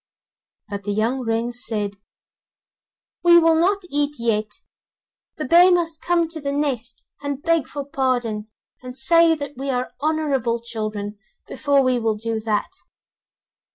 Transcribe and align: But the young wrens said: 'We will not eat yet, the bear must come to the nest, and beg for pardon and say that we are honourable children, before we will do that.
But 0.67 0.81
the 0.81 0.93
young 0.93 1.19
wrens 1.19 1.63
said: 1.63 1.97
'We 3.21 3.37
will 3.37 3.53
not 3.53 3.83
eat 3.87 4.15
yet, 4.17 4.63
the 5.37 5.45
bear 5.45 5.69
must 5.71 6.01
come 6.01 6.27
to 6.29 6.41
the 6.41 6.51
nest, 6.51 7.03
and 7.21 7.43
beg 7.43 7.67
for 7.67 7.85
pardon 7.85 8.47
and 8.81 8.97
say 8.97 9.35
that 9.35 9.55
we 9.57 9.69
are 9.69 9.91
honourable 10.01 10.59
children, 10.59 11.19
before 11.47 11.83
we 11.83 11.99
will 11.99 12.15
do 12.15 12.39
that. 12.39 12.71